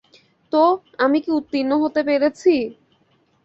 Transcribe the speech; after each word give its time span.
তো, 0.51 0.61
আমি 0.99 1.17
কি 1.23 1.29
উত্তীর্ণ 1.31 1.71
হতে 1.83 2.01
পেরেছি? 2.03 2.53